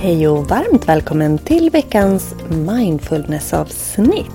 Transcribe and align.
Hej 0.00 0.28
och 0.28 0.48
varmt 0.48 0.88
välkommen 0.88 1.38
till 1.38 1.70
veckans 1.70 2.34
mindfulnessavsnitt. 2.50 4.26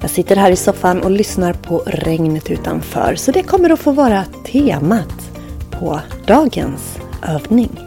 Jag 0.00 0.10
sitter 0.10 0.36
här 0.36 0.50
i 0.50 0.56
soffan 0.56 1.02
och 1.02 1.10
lyssnar 1.10 1.52
på 1.52 1.78
regnet 1.86 2.50
utanför 2.50 3.14
så 3.14 3.32
det 3.32 3.42
kommer 3.42 3.70
att 3.70 3.80
få 3.80 3.92
vara 3.92 4.24
temat 4.44 5.30
på 5.70 6.00
dagens 6.26 6.98
övning. 7.22 7.80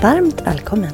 Varmt 0.00 0.46
välkommen! 0.46 0.92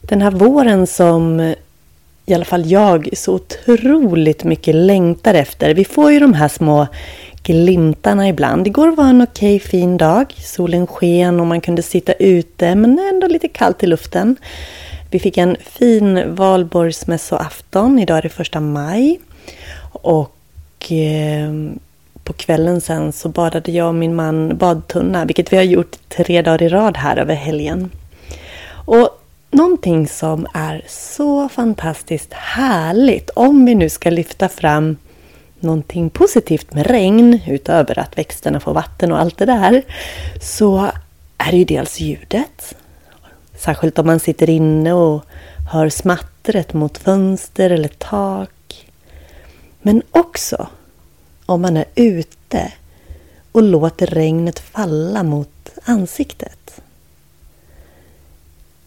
Den 0.00 0.22
här 0.22 0.30
våren 0.30 0.86
som 0.86 1.54
i 2.26 2.34
alla 2.34 2.44
fall 2.44 2.70
jag 2.70 3.08
så 3.12 3.34
otroligt 3.34 4.44
mycket 4.44 4.74
längtar 4.74 5.34
efter. 5.34 5.74
Vi 5.74 5.84
får 5.84 6.12
ju 6.12 6.20
de 6.20 6.34
här 6.34 6.48
små 6.48 6.86
glimtarna 7.44 8.28
ibland. 8.28 8.66
Igår 8.66 8.88
var 8.88 9.04
en 9.04 9.22
okej 9.22 9.58
fin 9.60 9.96
dag. 9.96 10.34
Solen 10.38 10.86
sken 10.86 11.40
och 11.40 11.46
man 11.46 11.60
kunde 11.60 11.82
sitta 11.82 12.12
ute 12.12 12.74
men 12.74 12.98
ändå 12.98 13.26
lite 13.26 13.48
kallt 13.48 13.82
i 13.82 13.86
luften. 13.86 14.36
Vi 15.10 15.18
fick 15.18 15.38
en 15.38 15.56
fin 15.60 16.34
valborgsmässoafton. 16.34 17.98
Idag 17.98 18.18
är 18.18 18.22
det 18.22 18.28
första 18.28 18.60
maj. 18.60 19.20
Och 19.92 20.92
eh, 20.92 21.52
på 22.24 22.32
kvällen 22.32 22.80
sen 22.80 23.12
så 23.12 23.28
badade 23.28 23.72
jag 23.72 23.88
och 23.88 23.94
min 23.94 24.14
man 24.14 24.56
badtunna, 24.56 25.24
vilket 25.24 25.52
vi 25.52 25.56
har 25.56 25.64
gjort 25.64 25.96
tre 26.08 26.42
dagar 26.42 26.62
i 26.62 26.68
rad 26.68 26.96
här 26.96 27.16
över 27.16 27.34
helgen. 27.34 27.90
Och 28.86 29.20
någonting 29.50 30.08
som 30.08 30.46
är 30.54 30.82
så 30.88 31.48
fantastiskt 31.48 32.32
härligt, 32.32 33.30
om 33.30 33.64
vi 33.64 33.74
nu 33.74 33.88
ska 33.88 34.10
lyfta 34.10 34.48
fram 34.48 34.96
någonting 35.64 36.10
positivt 36.10 36.74
med 36.74 36.86
regn, 36.86 37.40
utöver 37.46 37.98
att 37.98 38.18
växterna 38.18 38.60
får 38.60 38.74
vatten 38.74 39.12
och 39.12 39.20
allt 39.20 39.38
det 39.38 39.46
där, 39.46 39.82
så 40.40 40.90
är 41.38 41.50
det 41.50 41.56
ju 41.56 41.64
dels 41.64 42.00
ljudet. 42.00 42.74
Särskilt 43.58 43.98
om 43.98 44.06
man 44.06 44.20
sitter 44.20 44.50
inne 44.50 44.92
och 44.92 45.24
hör 45.72 45.88
smattret 45.88 46.74
mot 46.74 46.98
fönster 46.98 47.70
eller 47.70 47.88
tak. 47.88 48.86
Men 49.82 50.02
också 50.10 50.68
om 51.46 51.62
man 51.62 51.76
är 51.76 51.84
ute 51.94 52.72
och 53.52 53.62
låter 53.62 54.06
regnet 54.06 54.58
falla 54.58 55.22
mot 55.22 55.70
ansiktet. 55.84 56.80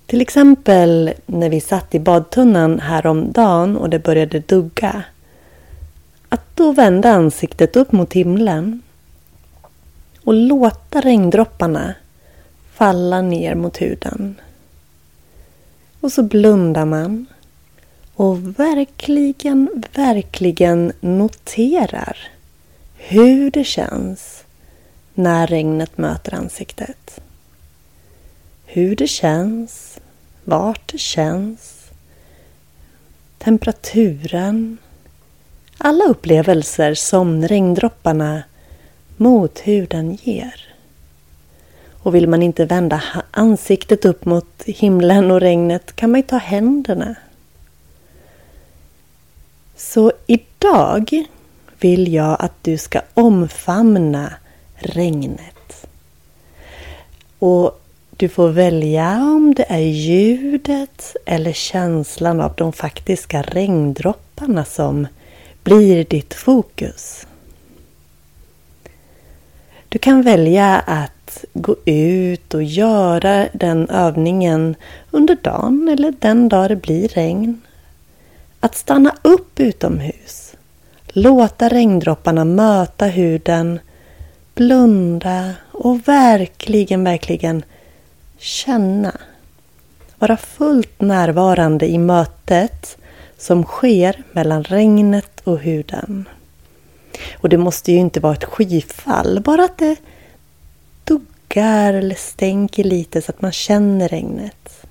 Till 0.06 0.22
exempel 0.22 1.14
när 1.26 1.50
vi 1.50 1.62
satt 1.62 1.96
i 1.96 2.00
badtunnan 2.00 2.80
häromdagen 2.80 3.78
och 3.78 3.90
det 3.90 4.00
började 4.00 4.40
dugga. 4.40 5.04
Att 6.30 6.56
då 6.56 6.72
vända 6.72 7.12
ansiktet 7.12 7.76
upp 7.76 7.92
mot 7.92 8.14
himlen 8.14 8.82
och 10.24 10.34
låta 10.34 11.02
regndropparna 11.02 11.96
falla 12.74 13.22
ner 13.22 13.56
mot 13.56 13.82
huden. 13.82 14.36
Och 16.00 16.12
så 16.12 16.24
blundar 16.24 16.86
man 16.86 17.26
och 18.14 18.60
verkligen, 18.60 19.84
verkligen 19.94 20.92
noterar 21.00 22.18
hur 22.96 23.52
det 23.52 23.64
känns 23.64 24.44
när 25.14 25.48
regnet 25.48 25.98
möter 25.98 26.34
ansiktet. 26.34 27.20
Hur 28.66 28.96
det 28.96 29.08
känns, 29.08 30.00
vart 30.44 30.92
det 30.92 30.98
känns, 30.98 31.90
temperaturen. 33.38 34.78
Alla 35.78 36.04
upplevelser 36.04 36.94
som 36.94 37.48
regndropparna 37.48 38.44
mot 39.18 39.60
huden 39.60 40.18
ger. 40.22 40.68
Och 41.92 42.16
vill 42.16 42.30
man 42.30 42.44
inte 42.44 42.66
vända 42.66 43.04
ansiktet 43.32 44.06
upp 44.06 44.26
mot 44.26 44.64
himlen 44.66 45.32
och 45.32 45.40
regnet 45.40 45.96
kan 45.96 46.12
man 46.12 46.20
ju 46.20 46.28
ta 46.28 46.38
händerna. 46.38 47.16
Så 49.76 50.12
idag 50.28 51.26
vill 51.80 52.14
jag 52.14 52.38
att 52.40 52.54
du 52.62 52.78
ska 52.78 53.02
omfamna 53.14 54.34
regnet. 54.76 55.88
Och 57.40 57.82
du 58.18 58.30
får 58.30 58.50
välja 58.50 59.16
om 59.16 59.54
det 59.56 59.66
är 59.70 59.80
ljudet 59.80 61.16
eller 61.26 61.54
känslan 61.54 62.42
av 62.42 62.54
de 62.56 62.74
faktiska 62.74 63.42
regndropparna 63.42 64.66
som 64.66 65.08
blir 65.68 66.04
ditt 66.04 66.34
fokus. 66.34 67.28
Du 69.90 70.00
kan 70.00 70.22
välja 70.22 70.80
att 70.80 71.46
gå 71.54 71.76
ut 71.86 72.54
och 72.54 72.64
göra 72.64 73.48
den 73.54 73.90
övningen 73.90 74.76
under 75.12 75.36
dagen 75.36 75.90
eller 75.92 76.14
den 76.20 76.50
dag 76.50 76.70
det 76.70 76.76
blir 76.76 77.08
regn. 77.08 77.62
Att 78.60 78.76
stanna 78.76 79.16
upp 79.22 79.60
utomhus. 79.60 80.56
Låta 81.08 81.70
regndropparna 81.70 82.46
möta 82.46 83.06
huden. 83.06 83.80
Blunda 84.56 85.54
och 85.72 86.08
verkligen, 86.08 87.04
verkligen 87.04 87.64
känna. 88.38 89.18
Vara 90.20 90.38
fullt 90.38 91.02
närvarande 91.02 91.88
i 91.88 91.98
mötet 91.98 92.98
som 93.38 93.64
sker 93.64 94.24
mellan 94.32 94.64
regnet 94.64 95.42
och 95.44 95.60
huden. 95.60 96.30
Och 97.38 97.50
det 97.50 97.58
måste 97.58 97.92
ju 97.92 97.98
inte 97.98 98.20
vara 98.20 98.34
ett 98.34 98.44
skyfall, 98.44 99.40
bara 99.40 99.64
att 99.64 99.78
det 99.78 99.96
duggar 101.04 101.94
eller 101.94 102.16
stänker 102.16 102.84
lite 102.84 103.22
så 103.22 103.32
att 103.32 103.42
man 103.42 103.52
känner 103.52 104.10
regnet. 104.10 104.86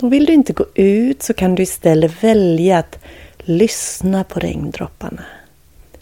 Och 0.00 0.12
vill 0.12 0.26
du 0.26 0.32
inte 0.32 0.52
gå 0.52 0.66
ut 0.74 1.22
så 1.22 1.34
kan 1.34 1.54
du 1.54 1.62
istället 1.62 2.24
välja 2.24 2.78
att 2.78 2.98
lyssna 3.38 4.24
på 4.24 4.40
regndropparna. 4.40 5.24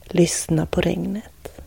Lyssna 0.05 0.67
på 0.67 0.81
regnet. 0.81 1.61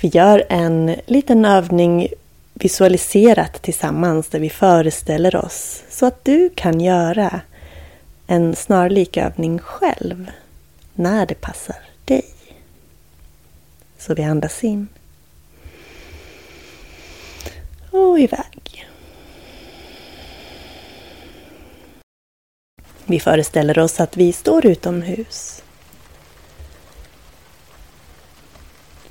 Vi 0.00 0.08
gör 0.08 0.44
en 0.48 0.96
liten 1.06 1.44
övning 1.44 2.08
visualiserat 2.54 3.62
tillsammans 3.62 4.28
där 4.28 4.38
vi 4.38 4.50
föreställer 4.50 5.36
oss 5.36 5.82
så 5.90 6.06
att 6.06 6.24
du 6.24 6.50
kan 6.54 6.80
göra 6.80 7.40
en 8.30 8.56
snarlik 8.56 9.16
övning 9.16 9.58
själv 9.58 10.30
när 10.94 11.26
det 11.26 11.34
passar 11.34 11.76
dig. 12.04 12.24
Så 13.98 14.14
vi 14.14 14.22
andas 14.22 14.64
in. 14.64 14.88
Och 17.90 18.20
iväg. 18.20 18.88
Vi 23.04 23.20
föreställer 23.20 23.78
oss 23.78 24.00
att 24.00 24.16
vi 24.16 24.32
står 24.32 24.66
utomhus. 24.66 25.62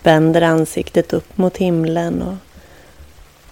Vänder 0.04 0.42
ansiktet 0.42 1.14
upp 1.14 1.38
mot 1.38 1.58
himlen 1.58 2.22
och 2.22 2.36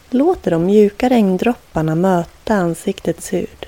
låter 0.09 0.51
de 0.51 0.65
mjuka 0.65 1.09
regndropparna 1.09 1.95
möta 1.95 2.55
ansiktets 2.55 3.33
hud. 3.33 3.67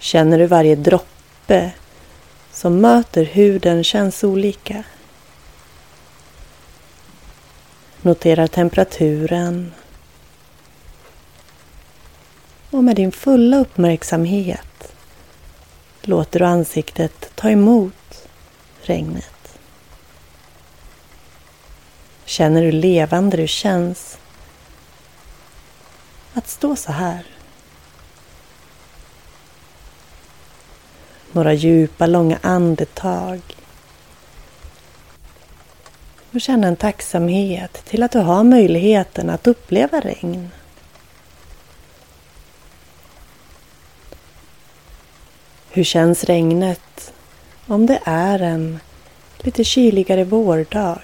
Känner 0.00 0.38
du 0.38 0.46
varje 0.46 0.76
droppe 0.76 1.72
som 2.52 2.80
möter 2.80 3.24
huden 3.24 3.84
känns 3.84 4.24
olika. 4.24 4.84
Notera 8.02 8.48
temperaturen. 8.48 9.72
Och 12.70 12.84
med 12.84 12.96
din 12.96 13.12
fulla 13.12 13.56
uppmärksamhet 13.56 14.94
låter 16.00 16.38
du 16.38 16.44
ansiktet 16.44 17.30
ta 17.34 17.50
emot 17.50 18.28
regnet. 18.82 19.58
Känner 22.24 22.62
hur 22.62 22.72
levande 22.72 23.36
du 23.36 23.46
känns 23.46 24.18
att 26.34 26.48
stå 26.48 26.76
så 26.76 26.92
här. 26.92 27.26
Några 31.32 31.52
djupa, 31.52 32.06
långa 32.06 32.38
andetag. 32.42 33.40
Och 36.32 36.40
känna 36.40 36.66
en 36.66 36.76
tacksamhet 36.76 37.84
till 37.84 38.02
att 38.02 38.12
du 38.12 38.18
har 38.18 38.44
möjligheten 38.44 39.30
att 39.30 39.46
uppleva 39.46 40.00
regn. 40.00 40.50
Hur 45.70 45.84
känns 45.84 46.24
regnet 46.24 47.12
om 47.66 47.86
det 47.86 48.00
är 48.04 48.38
en 48.38 48.80
lite 49.38 49.64
kyligare 49.64 50.24
vårdag? 50.24 51.02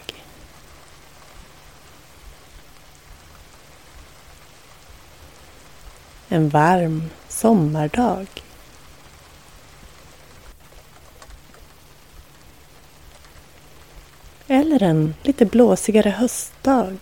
En 6.29 6.49
varm 6.49 7.11
sommardag? 7.29 8.27
Eller 14.49 14.83
en 14.83 15.15
lite 15.23 15.45
blåsigare 15.45 16.11
höstdag. 16.11 16.97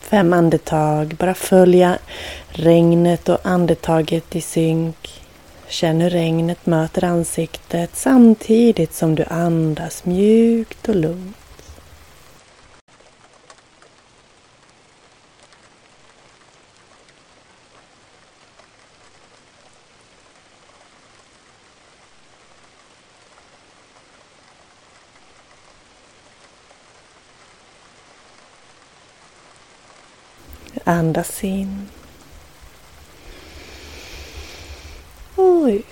Fem 0.00 0.32
andetag, 0.32 1.14
bara 1.18 1.34
följa 1.34 1.98
regnet 2.48 3.28
och 3.28 3.38
andetaget 3.42 4.36
i 4.36 4.40
synk. 4.40 5.22
Känn 5.68 6.00
hur 6.00 6.10
regnet 6.10 6.66
möter 6.66 7.04
ansiktet 7.04 7.90
samtidigt 7.96 8.94
som 8.94 9.14
du 9.14 9.24
andas 9.24 10.04
mjukt 10.04 10.88
och 10.88 10.96
lugnt. 10.96 11.36
Andas 30.94 31.44
in. 31.44 31.88
Och 35.34 35.64
ut. 35.64 35.86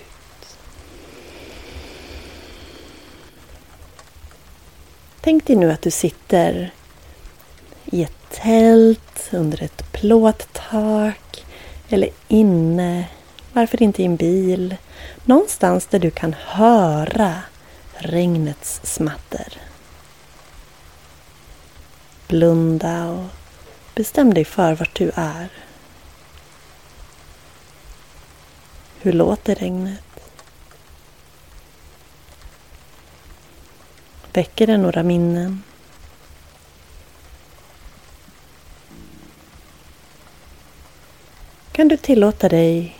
Tänk 5.21 5.47
dig 5.47 5.55
nu 5.55 5.71
att 5.71 5.81
du 5.81 5.91
sitter 5.91 6.73
i 7.85 8.03
ett 8.03 8.29
tält, 8.29 9.29
under 9.31 9.63
ett 9.63 9.91
plåttak 9.91 11.45
eller 11.89 12.09
inne, 12.27 13.07
varför 13.53 13.83
inte 13.83 14.01
i 14.01 14.05
en 14.05 14.15
bil? 14.15 14.75
Någonstans 15.25 15.85
där 15.85 15.99
du 15.99 16.11
kan 16.11 16.35
höra 16.39 17.41
regnets 17.93 18.81
smatter. 18.83 19.57
Blunda 22.27 23.05
och 23.05 23.42
Bestäm 23.95 24.33
dig 24.33 24.45
för 24.45 24.75
vart 24.75 24.95
du 24.95 25.11
är. 25.15 25.49
Hur 29.01 29.13
låter 29.13 29.55
regnet? 29.55 30.03
Väcker 34.33 34.67
det 34.67 34.77
några 34.77 35.03
minnen? 35.03 35.63
Kan 41.71 41.87
du 41.87 41.97
tillåta 41.97 42.49
dig 42.49 42.99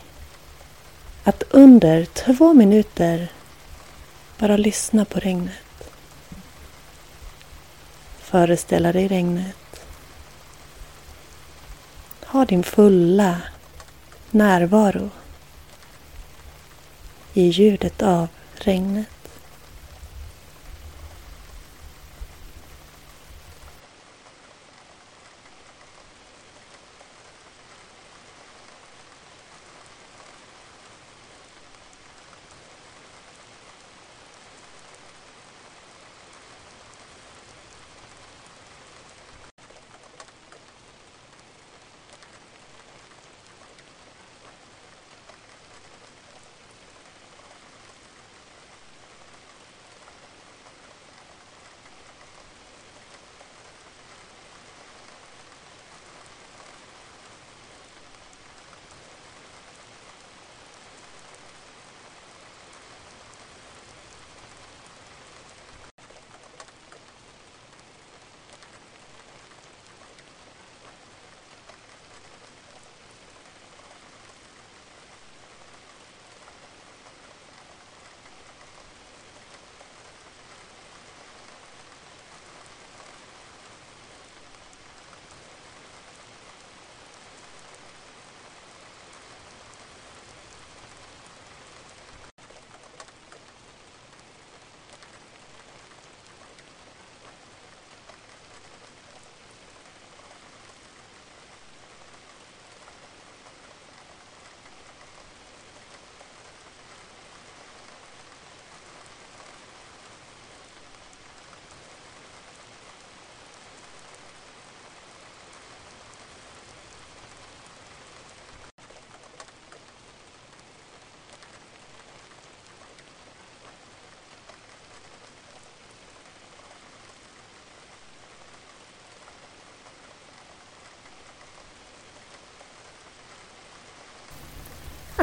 att 1.24 1.42
under 1.50 2.04
två 2.04 2.52
minuter 2.52 3.32
bara 4.38 4.56
lyssna 4.56 5.04
på 5.04 5.18
regnet? 5.18 5.90
Föreställa 8.18 8.92
dig 8.92 9.08
regnet 9.08 9.63
ha 12.34 12.44
din 12.44 12.62
fulla 12.62 13.42
närvaro 14.30 15.10
i 17.32 17.48
ljudet 17.48 18.02
av 18.02 18.28
regnet. 18.54 19.13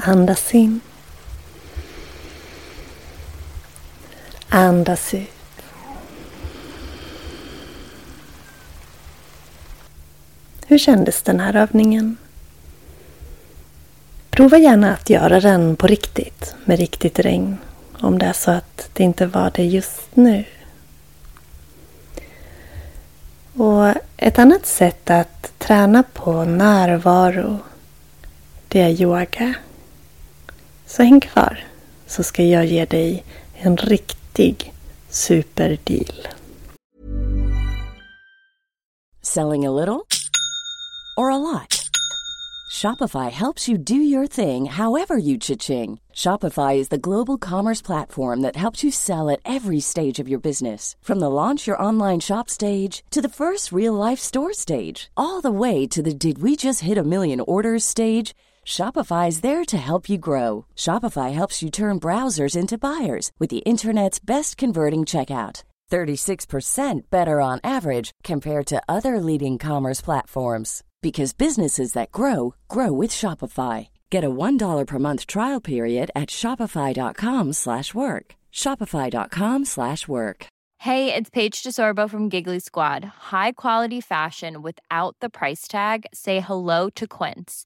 Andas 0.03 0.53
in. 0.55 0.79
Andas 4.49 5.13
ut. 5.13 5.29
Hur 10.67 10.77
kändes 10.77 11.21
den 11.21 11.39
här 11.39 11.55
övningen? 11.55 12.17
Prova 14.29 14.57
gärna 14.57 14.93
att 14.93 15.09
göra 15.09 15.39
den 15.39 15.75
på 15.75 15.87
riktigt, 15.87 16.55
med 16.65 16.79
riktigt 16.79 17.19
regn, 17.19 17.57
om 17.99 18.19
det 18.19 18.25
är 18.25 18.33
så 18.33 18.51
att 18.51 18.89
det 18.93 19.03
inte 19.03 19.25
var 19.25 19.51
det 19.55 19.65
just 19.65 20.15
nu. 20.15 20.45
Och 23.53 23.93
ett 24.17 24.39
annat 24.39 24.65
sätt 24.65 25.09
att 25.09 25.59
träna 25.59 26.03
på 26.03 26.45
närvaro, 26.45 27.59
det 28.67 28.81
är 28.81 29.01
yoga. 29.01 29.53
Så 30.91 31.03
häng 31.03 31.19
kvar, 31.19 31.59
så 32.07 32.23
ska 32.23 32.43
jag 32.43 32.65
ge 32.65 32.85
dig 32.85 33.23
en 33.53 33.77
riktig 33.77 34.73
superdeal. 35.09 36.27
Selling 39.21 39.65
a 39.65 39.71
little 39.71 40.07
or 41.17 41.29
a 41.29 41.37
lot? 41.37 41.89
Shopify 42.71 43.31
helps 43.31 43.69
you 43.69 43.77
do 43.77 43.95
your 43.95 44.27
thing 44.27 44.65
however 44.65 45.17
you 45.17 45.37
cha-ching. 45.37 45.99
Shopify 46.13 46.75
is 46.75 46.89
the 46.89 47.09
global 47.09 47.37
commerce 47.37 47.81
platform 47.81 48.41
that 48.41 48.55
helps 48.55 48.83
you 48.83 48.91
sell 48.91 49.29
at 49.29 49.39
every 49.45 49.79
stage 49.79 50.21
of 50.21 50.27
your 50.27 50.41
business. 50.41 50.95
From 51.01 51.19
the 51.19 51.29
launch 51.29 51.67
your 51.67 51.81
online 51.87 52.19
shop 52.19 52.49
stage 52.49 53.03
to 53.11 53.21
the 53.21 53.29
first 53.29 53.71
real 53.71 54.09
life 54.09 54.19
store 54.19 54.53
stage, 54.53 55.09
all 55.15 55.41
the 55.41 55.59
way 55.61 55.87
to 55.87 56.01
the 56.01 56.13
did 56.13 56.41
we 56.41 56.55
just 56.55 56.81
hit 56.81 56.97
a 56.97 57.03
million 57.03 57.39
orders 57.39 57.83
stage. 57.83 58.33
Shopify 58.71 59.27
is 59.27 59.41
there 59.41 59.65
to 59.65 59.77
help 59.77 60.07
you 60.07 60.17
grow. 60.17 60.65
Shopify 60.77 61.33
helps 61.33 61.61
you 61.61 61.69
turn 61.69 61.99
browsers 61.99 62.55
into 62.55 62.77
buyers 62.77 63.29
with 63.37 63.49
the 63.49 63.65
internet's 63.71 64.17
best 64.17 64.55
converting 64.55 65.01
checkout. 65.01 65.63
36% 65.91 67.01
better 67.09 67.41
on 67.41 67.59
average 67.65 68.11
compared 68.23 68.65
to 68.67 68.81
other 68.87 69.19
leading 69.19 69.57
commerce 69.57 69.99
platforms 69.99 70.83
because 71.01 71.33
businesses 71.33 71.91
that 71.91 72.13
grow 72.13 72.55
grow 72.69 72.93
with 72.93 73.11
Shopify. 73.11 73.89
Get 74.09 74.23
a 74.23 74.29
$1 74.29 74.87
per 74.87 74.99
month 74.99 75.27
trial 75.27 75.59
period 75.59 76.09
at 76.15 76.29
shopify.com/work. 76.29 78.25
shopify.com/work. 78.63 80.39
Hey, 80.87 81.13
it's 81.17 81.29
Paige 81.29 81.57
DeSorbo 81.63 82.09
from 82.09 82.29
Giggly 82.29 82.59
Squad. 82.59 83.01
High 83.33 83.51
quality 83.51 84.01
fashion 84.01 84.61
without 84.61 85.15
the 85.19 85.29
price 85.29 85.67
tag. 85.67 86.05
Say 86.13 86.39
hello 86.39 86.89
to 86.95 87.05
Quince. 87.05 87.65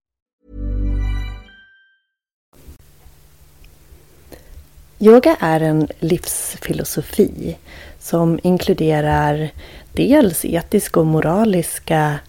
Yoga 5.03 5.35
är 5.39 5.59
en 5.59 5.87
livsfilosofi 5.99 7.57
som 7.99 8.39
inkluderar 8.43 9.49
dels 9.93 10.45
etiska 10.45 10.99
och 10.99 11.05
moraliska 11.05 12.19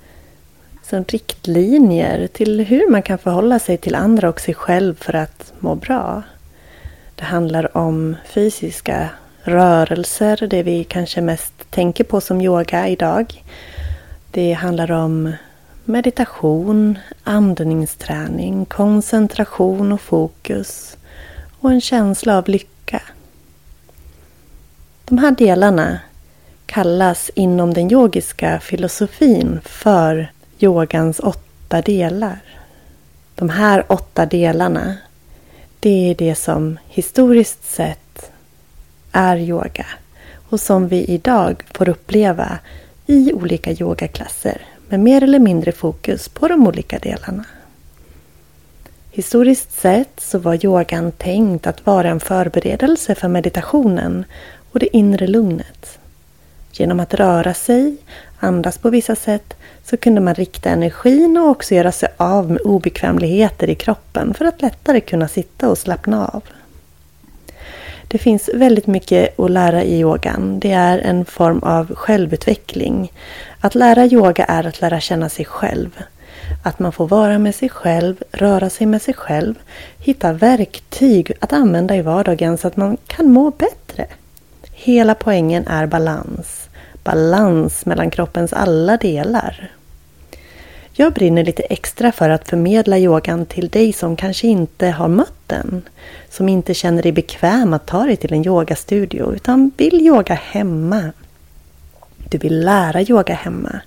som 0.83 1.05
riktlinjer 1.05 2.27
till 2.27 2.61
hur 2.61 2.91
man 2.91 3.03
kan 3.03 3.19
förhålla 3.19 3.59
sig 3.59 3.77
till 3.77 3.95
andra 3.95 4.29
och 4.29 4.41
sig 4.41 4.55
själv 4.55 4.95
för 4.95 5.15
att 5.15 5.53
må 5.59 5.75
bra. 5.75 6.23
Det 7.15 7.25
handlar 7.25 7.77
om 7.77 8.17
fysiska 8.27 9.09
rörelser, 9.43 10.47
det 10.51 10.63
vi 10.63 10.85
kanske 10.85 11.21
mest 11.21 11.71
tänker 11.71 12.05
på 12.05 12.21
som 12.21 12.41
yoga 12.41 12.89
idag. 12.89 13.45
Det 14.31 14.53
handlar 14.53 14.93
om 14.93 15.33
meditation, 15.85 16.99
andningsträning, 17.25 18.65
koncentration 18.65 19.93
och 19.93 20.01
fokus 20.01 20.97
och 21.63 21.71
en 21.71 21.81
känsla 21.81 22.39
av 22.39 22.49
lycka. 22.49 23.03
De 25.05 25.19
här 25.19 25.31
delarna 25.31 26.01
kallas 26.67 27.31
inom 27.35 27.75
den 27.75 27.93
yogiska 27.93 28.61
filosofin 28.61 29.61
för 29.65 30.33
yogans 30.59 31.21
åtta 31.21 31.83
delar. 31.83 32.39
De 33.35 33.49
här 33.49 33.93
åtta 33.93 34.27
delarna, 34.27 34.97
det 35.81 36.11
är 36.11 36.15
det 36.15 36.35
som 36.35 36.79
historiskt 36.89 37.65
sett 37.65 38.31
är 39.13 39.37
yoga 39.37 39.87
och 40.49 40.61
som 40.61 40.89
vi 40.89 41.05
idag 41.05 41.65
får 41.75 41.89
uppleva 41.89 42.59
i 43.07 43.33
olika 43.33 43.73
yogaklasser 43.73 44.63
med 44.89 45.01
mer 45.01 45.23
eller 45.23 45.39
mindre 45.39 45.73
fokus 45.73 46.29
på 46.29 46.49
de 46.49 46.67
olika 46.67 46.99
delarna. 46.99 47.45
Historiskt 49.15 49.81
sett 49.81 50.21
så 50.21 50.39
var 50.39 50.65
yogan 50.65 51.13
tänkt 51.13 51.67
att 51.67 51.87
vara 51.87 52.11
en 52.11 52.21
förberedelse 52.21 53.15
för 53.15 53.29
meditationen 53.29 54.25
och 54.73 54.79
det 54.79 54.97
inre 54.97 55.27
lugnet. 55.27 55.99
Genom 56.73 57.01
att 57.01 57.15
röra 57.15 57.55
sig, 57.55 57.97
andas 58.39 58.79
på 58.79 58.91
vissa 58.91 59.17
sätt, 59.17 59.55
så 59.85 59.97
kunde 59.97 60.21
man 60.21 60.35
rikta 60.35 60.71
energin 60.71 61.37
och 61.37 61.49
också 61.49 61.75
göra 61.75 61.93
sig 61.93 62.09
av 62.17 62.51
med 62.51 62.61
obekvämligheter 62.61 63.71
i 63.71 63.75
kroppen 63.75 64.35
för 64.35 64.45
att 64.45 64.63
lättare 64.63 65.01
kunna 65.01 65.29
sitta 65.29 65.69
och 65.69 65.79
slappna 65.79 66.27
av. 66.27 66.43
Det 68.09 68.19
finns 68.19 68.51
väldigt 68.55 68.87
mycket 68.87 69.41
att 69.41 69.51
lära 69.51 69.83
i 69.83 70.01
yogan. 70.01 70.61
Det 70.61 70.73
är 70.73 70.99
en 70.99 71.25
form 71.25 71.59
av 71.59 71.95
självutveckling. 71.95 73.13
Att 73.61 73.75
lära 73.75 74.07
yoga 74.07 74.45
är 74.45 74.67
att 74.67 74.81
lära 74.81 75.01
känna 75.01 75.29
sig 75.29 75.45
själv. 75.45 76.03
Att 76.63 76.79
man 76.79 76.93
får 76.93 77.09
vara 77.09 77.39
med 77.39 77.55
sig 77.55 77.69
själv, 77.69 78.23
röra 78.33 78.71
sig 78.71 78.87
med 78.87 79.03
sig 79.03 79.15
själv, 79.15 79.55
hitta 79.99 80.33
verktyg 80.33 81.33
att 81.41 81.53
använda 81.53 81.97
i 81.97 82.03
vardagen 82.03 82.59
så 82.59 82.69
att 82.69 82.77
man 82.77 82.97
kan 83.07 83.31
må 83.31 83.51
bättre. 83.51 84.07
Hela 84.73 85.15
poängen 85.15 85.67
är 85.67 85.87
balans. 85.87 86.69
Balans 87.05 87.87
mellan 87.87 88.11
kroppens 88.11 88.53
alla 88.53 88.97
delar. 88.97 89.71
Jag 90.95 91.13
brinner 91.13 91.45
lite 91.45 91.63
extra 91.63 92.13
för 92.13 92.31
att 92.31 92.49
förmedla 92.49 92.99
yogan 92.99 93.47
till 93.47 93.69
dig 93.69 93.93
som 93.93 94.17
kanske 94.17 94.47
inte 94.47 94.87
har 94.87 95.09
mött 95.09 95.43
den. 95.47 95.83
Som 96.31 96.49
inte 96.49 96.75
känner 96.75 97.03
dig 97.03 97.13
bekväm 97.13 97.73
att 97.73 97.87
ta 97.87 98.05
dig 98.05 98.17
till 98.17 98.33
en 98.33 98.47
yogastudio 98.47 99.35
utan 99.35 99.71
vill 99.77 100.01
yoga 100.01 100.35
hemma. 100.35 101.13
Du 102.29 102.39
vill 102.39 102.65
lära 102.65 103.03
yoga 103.03 103.35
hemma. 103.35 103.81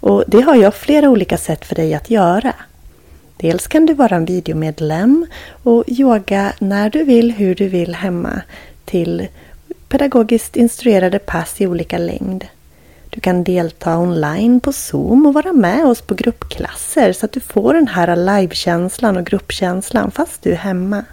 Och 0.00 0.24
det 0.26 0.40
har 0.40 0.54
jag 0.56 0.74
flera 0.74 1.08
olika 1.08 1.38
sätt 1.38 1.64
för 1.64 1.74
dig 1.74 1.94
att 1.94 2.10
göra. 2.10 2.54
Dels 3.36 3.66
kan 3.66 3.86
du 3.86 3.94
vara 3.94 4.16
en 4.16 4.24
videomedlem 4.24 5.26
och 5.62 5.84
yoga 5.86 6.52
när 6.58 6.90
du 6.90 7.04
vill, 7.04 7.32
hur 7.32 7.54
du 7.54 7.68
vill 7.68 7.94
hemma 7.94 8.42
till 8.84 9.28
pedagogiskt 9.88 10.56
instruerade 10.56 11.18
pass 11.18 11.60
i 11.60 11.66
olika 11.66 11.98
längd. 11.98 12.46
Du 13.10 13.20
kan 13.20 13.44
delta 13.44 13.98
online 13.98 14.60
på 14.60 14.72
Zoom 14.72 15.26
och 15.26 15.34
vara 15.34 15.52
med 15.52 15.86
oss 15.86 16.00
på 16.00 16.14
gruppklasser 16.14 17.12
så 17.12 17.26
att 17.26 17.32
du 17.32 17.40
får 17.40 17.74
den 17.74 17.88
här 17.88 18.16
livekänslan 18.16 19.16
och 19.16 19.26
gruppkänslan 19.26 20.10
fast 20.10 20.42
du 20.42 20.52
är 20.52 20.56
hemma. 20.56 21.04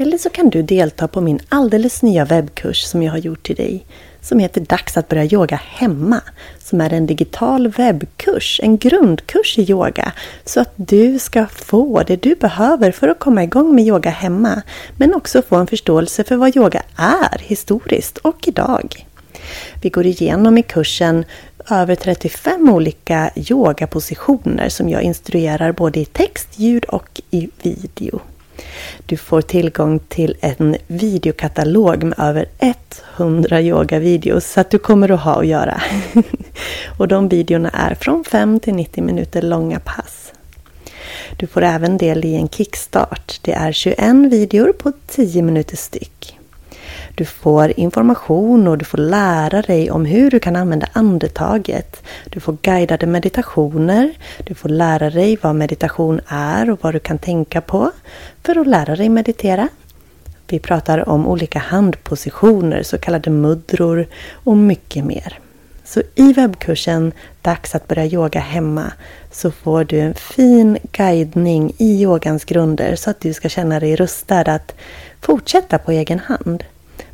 Eller 0.00 0.18
så 0.18 0.30
kan 0.30 0.50
du 0.50 0.62
delta 0.62 1.08
på 1.08 1.20
min 1.20 1.40
alldeles 1.48 2.02
nya 2.02 2.24
webbkurs 2.24 2.82
som 2.82 3.02
jag 3.02 3.12
har 3.12 3.18
gjort 3.18 3.42
till 3.42 3.56
dig 3.56 3.84
som 4.20 4.38
heter 4.38 4.60
Dags 4.60 4.96
att 4.96 5.08
börja 5.08 5.24
yoga 5.24 5.60
hemma. 5.64 6.20
Som 6.58 6.80
är 6.80 6.92
en 6.92 7.06
digital 7.06 7.68
webbkurs, 7.68 8.60
en 8.62 8.78
grundkurs 8.78 9.58
i 9.58 9.70
yoga. 9.70 10.12
Så 10.44 10.60
att 10.60 10.72
du 10.76 11.18
ska 11.18 11.46
få 11.46 12.02
det 12.02 12.22
du 12.22 12.34
behöver 12.34 12.92
för 12.92 13.08
att 13.08 13.18
komma 13.18 13.42
igång 13.42 13.74
med 13.74 13.84
yoga 13.84 14.10
hemma. 14.10 14.62
Men 14.96 15.14
också 15.14 15.42
få 15.42 15.56
en 15.56 15.66
förståelse 15.66 16.24
för 16.24 16.36
vad 16.36 16.56
yoga 16.56 16.82
är 16.96 17.38
historiskt 17.38 18.18
och 18.18 18.48
idag. 18.48 19.06
Vi 19.82 19.88
går 19.88 20.06
igenom 20.06 20.58
i 20.58 20.62
kursen 20.62 21.24
över 21.70 21.94
35 21.94 22.70
olika 22.70 23.30
yogapositioner 23.36 24.68
som 24.68 24.88
jag 24.88 25.02
instruerar 25.02 25.72
både 25.72 26.00
i 26.00 26.04
text, 26.04 26.48
ljud 26.56 26.84
och 26.84 27.20
i 27.30 27.48
video. 27.62 28.20
Du 29.06 29.16
får 29.16 29.42
tillgång 29.42 29.98
till 29.98 30.36
en 30.40 30.76
videokatalog 30.86 32.02
med 32.02 32.18
över 32.18 32.46
100 33.16 33.60
yogavideos 33.60 34.46
så 34.46 34.60
att 34.60 34.70
du 34.70 34.78
kommer 34.78 35.10
att 35.10 35.20
ha 35.20 35.40
att 35.40 35.46
göra. 35.46 35.82
och 36.98 37.08
de 37.08 37.28
videorna 37.28 37.70
är 37.70 37.94
från 37.94 38.24
5 38.24 38.60
till 38.60 38.74
90 38.74 39.04
minuter 39.04 39.42
långa 39.42 39.80
pass. 39.80 40.32
Du 41.36 41.46
får 41.46 41.62
även 41.62 41.98
del 41.98 42.24
i 42.24 42.34
en 42.34 42.48
kickstart. 42.48 43.38
Det 43.42 43.52
är 43.52 43.72
21 43.72 43.98
videor 44.32 44.72
på 44.72 44.92
10 45.06 45.42
minuter 45.42 45.76
styck. 45.76 46.37
Du 47.18 47.24
får 47.24 47.80
information 47.80 48.68
och 48.68 48.78
du 48.78 48.84
får 48.84 48.98
lära 48.98 49.62
dig 49.62 49.90
om 49.90 50.04
hur 50.04 50.30
du 50.30 50.40
kan 50.40 50.56
använda 50.56 50.88
andetaget. 50.92 52.02
Du 52.30 52.40
får 52.40 52.56
guidade 52.62 53.06
meditationer. 53.06 54.12
Du 54.44 54.54
får 54.54 54.68
lära 54.68 55.10
dig 55.10 55.38
vad 55.42 55.54
meditation 55.54 56.20
är 56.28 56.70
och 56.70 56.78
vad 56.82 56.94
du 56.94 56.98
kan 56.98 57.18
tänka 57.18 57.60
på 57.60 57.90
för 58.42 58.60
att 58.60 58.66
lära 58.66 58.96
dig 58.96 59.08
meditera. 59.08 59.68
Vi 60.46 60.58
pratar 60.58 61.08
om 61.08 61.26
olika 61.26 61.58
handpositioner, 61.58 62.82
så 62.82 62.98
kallade 62.98 63.30
mudror 63.30 64.06
och 64.32 64.56
mycket 64.56 65.04
mer. 65.04 65.38
Så 65.84 66.02
i 66.14 66.32
webbkursen 66.32 67.12
Dags 67.42 67.74
att 67.74 67.88
börja 67.88 68.06
yoga 68.06 68.40
hemma 68.40 68.92
så 69.30 69.50
får 69.50 69.84
du 69.84 70.00
en 70.00 70.14
fin 70.14 70.78
guidning 70.92 71.72
i 71.78 72.02
yogans 72.02 72.44
grunder 72.44 72.96
så 72.96 73.10
att 73.10 73.20
du 73.20 73.32
ska 73.32 73.48
känna 73.48 73.80
dig 73.80 73.96
rustad 73.96 74.40
att 74.40 74.74
fortsätta 75.20 75.78
på 75.78 75.92
egen 75.92 76.18
hand. 76.18 76.64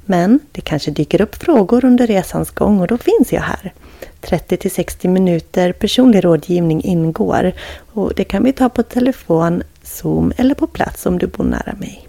Men 0.05 0.41
det 0.53 0.61
kanske 0.61 0.91
dyker 0.91 1.21
upp 1.21 1.35
frågor 1.35 1.85
under 1.85 2.07
resans 2.07 2.51
gång 2.51 2.81
och 2.81 2.87
då 2.87 2.99
finns 2.99 3.33
jag 3.33 3.43
här. 3.43 3.73
30 4.21 4.71
60 4.71 5.09
minuter 5.09 5.73
personlig 5.73 6.25
rådgivning 6.25 6.85
ingår 6.85 7.53
och 7.93 8.13
det 8.17 8.25
kan 8.25 8.45
vi 8.45 8.53
ta 8.53 8.69
på 8.69 8.83
telefon, 8.83 9.63
Zoom 9.83 10.33
eller 10.37 10.55
på 10.55 10.67
plats 10.67 11.07
om 11.07 11.19
du 11.19 11.27
bor 11.27 11.45
nära 11.45 11.75
mig. 11.79 12.09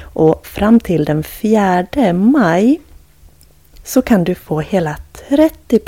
Och 0.00 0.46
fram 0.46 0.80
till 0.80 1.04
den 1.04 1.22
4 1.22 1.86
maj 2.12 2.80
så 3.84 4.02
kan 4.02 4.24
du 4.24 4.34
få 4.34 4.60
hela 4.60 4.96
30 5.28 5.80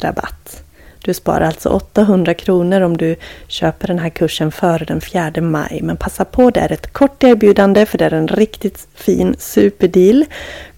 rabatt. 0.00 0.63
Du 1.04 1.14
sparar 1.14 1.46
alltså 1.46 1.68
800 1.68 2.34
kronor 2.34 2.80
om 2.80 2.96
du 2.96 3.16
köper 3.48 3.88
den 3.88 3.98
här 3.98 4.08
kursen 4.08 4.52
före 4.52 4.84
den 4.84 5.00
4 5.00 5.32
maj. 5.40 5.80
Men 5.82 5.96
passa 5.96 6.24
på, 6.24 6.50
det 6.50 6.60
är 6.60 6.72
ett 6.72 6.92
kort 6.92 7.24
erbjudande 7.24 7.86
för 7.86 7.98
det 7.98 8.04
är 8.04 8.14
en 8.14 8.28
riktigt 8.28 8.86
fin 8.94 9.36
superdeal. 9.38 10.24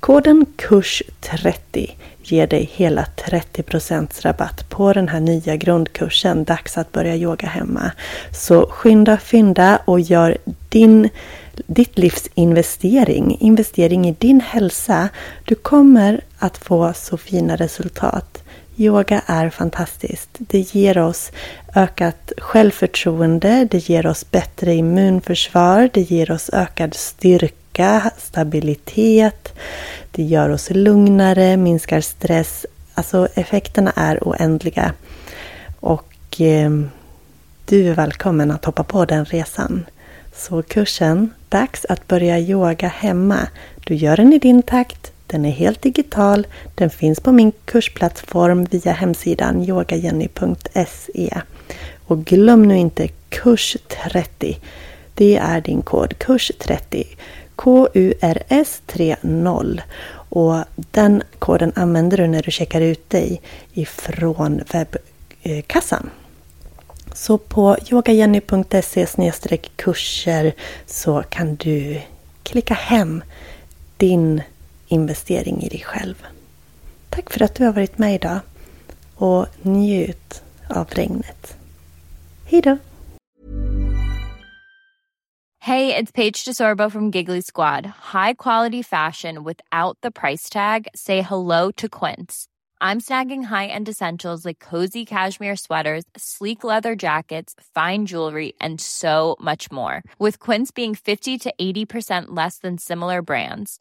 Koden 0.00 0.46
KURS30 0.56 1.90
ger 2.22 2.46
dig 2.46 2.70
hela 2.72 3.06
30% 3.16 4.22
rabatt 4.22 4.70
på 4.70 4.92
den 4.92 5.08
här 5.08 5.20
nya 5.20 5.56
grundkursen 5.56 6.44
Dags 6.44 6.78
att 6.78 6.92
börja 6.92 7.16
yoga 7.16 7.48
hemma. 7.48 7.90
Så 8.32 8.66
skynda 8.70 9.16
fynda 9.16 9.78
och 9.84 10.00
gör 10.00 10.36
din 10.68 11.08
ditt 11.66 11.98
livs 11.98 12.28
investering, 12.34 13.36
investering 13.40 14.08
i 14.08 14.12
din 14.18 14.40
hälsa. 14.40 15.08
Du 15.44 15.54
kommer 15.54 16.20
att 16.38 16.58
få 16.58 16.92
så 16.92 17.16
fina 17.16 17.56
resultat. 17.56 18.42
Yoga 18.76 19.22
är 19.26 19.50
fantastiskt. 19.50 20.30
Det 20.38 20.74
ger 20.74 20.98
oss 20.98 21.32
ökat 21.74 22.32
självförtroende, 22.38 23.68
det 23.70 23.88
ger 23.88 24.06
oss 24.06 24.30
bättre 24.30 24.74
immunförsvar, 24.74 25.90
det 25.94 26.00
ger 26.00 26.30
oss 26.30 26.50
ökad 26.52 26.94
styrka, 26.94 28.10
stabilitet, 28.18 29.52
det 30.10 30.22
gör 30.22 30.48
oss 30.48 30.70
lugnare, 30.70 31.56
minskar 31.56 32.00
stress. 32.00 32.66
Alltså 32.94 33.28
effekterna 33.34 33.92
är 33.96 34.18
oändliga. 34.22 34.92
Och 35.80 36.40
eh, 36.40 36.70
du 37.64 37.88
är 37.88 37.94
välkommen 37.94 38.50
att 38.50 38.64
hoppa 38.64 38.84
på 38.84 39.04
den 39.04 39.24
resan. 39.24 39.86
Så 40.34 40.62
kursen 40.62 41.30
Dags 41.48 41.86
att 41.88 42.08
börja 42.08 42.38
yoga 42.38 42.88
hemma. 42.88 43.48
Du 43.84 43.94
gör 43.94 44.16
den 44.16 44.32
i 44.32 44.38
din 44.38 44.62
takt. 44.62 45.12
Den 45.26 45.44
är 45.44 45.50
helt 45.50 45.82
digital. 45.82 46.46
Den 46.74 46.90
finns 46.90 47.20
på 47.20 47.32
min 47.32 47.52
kursplattform 47.64 48.64
via 48.64 48.92
hemsidan 48.92 49.64
yogajenny.se. 49.64 51.40
Och 52.06 52.24
glöm 52.24 52.62
nu 52.62 52.76
inte 52.76 53.08
kurs 53.28 53.76
30. 54.12 54.58
Det 55.14 55.36
är 55.36 55.60
din 55.60 55.82
kod, 55.82 56.18
kurs 56.18 56.52
30. 56.58 57.06
KURS 57.56 58.80
30. 58.86 59.16
Och 60.28 60.64
den 60.74 61.22
koden 61.38 61.72
använder 61.76 62.16
du 62.16 62.26
när 62.26 62.42
du 62.42 62.50
checkar 62.50 62.80
ut 62.80 63.10
dig 63.10 63.40
ifrån 63.72 64.60
webbkassan. 64.72 66.10
Så 67.14 67.38
på 67.38 67.76
yogajenny.se 67.90 69.06
kurser 69.76 70.54
så 70.86 71.22
kan 71.22 71.56
du 71.56 72.00
klicka 72.42 72.74
hem 72.74 73.22
din 73.96 74.42
investering 74.88 75.62
i 75.62 75.68
dig 75.68 75.84
själv. 75.86 76.26
Tack 77.10 77.32
för 77.32 77.42
att 77.42 77.54
du 77.54 77.64
har 77.64 77.72
varit 77.72 77.98
med 77.98 78.14
idag 78.14 78.40
och 79.14 79.46
njut 79.62 80.42
av 80.68 80.88
regnet. 80.90 81.56
Hej 82.44 82.62
då! 82.62 82.78
Hey, 85.66 85.96
it's 85.96 86.12
Paige 86.12 86.44
DeSorbo 86.44 86.88
from 86.92 87.10
Giggly 87.10 87.40
Squad. 87.40 87.84
High 88.12 88.34
quality 88.34 88.82
fashion 88.82 89.42
without 89.42 89.98
the 90.00 90.12
price 90.12 90.48
tag. 90.48 90.86
Say 90.94 91.22
hello 91.22 91.72
to 91.72 91.88
Quince. 91.88 92.46
I'm 92.80 93.00
snagging 93.00 93.42
high-end 93.44 93.88
essentials 93.88 94.44
like 94.44 94.60
cozy 94.60 95.04
cashmere 95.04 95.56
sweaters, 95.56 96.04
sleek 96.16 96.62
leather 96.62 96.94
jackets, 96.94 97.54
fine 97.74 98.06
jewelry, 98.06 98.52
and 98.60 98.80
so 98.80 99.36
much 99.40 99.72
more. 99.72 100.04
With 100.20 100.38
Quince 100.38 100.70
being 100.70 100.94
50 100.94 101.36
to 101.38 101.54
80% 101.60 102.26
less 102.28 102.58
than 102.58 102.78
similar 102.78 103.20
brands. 103.22 103.80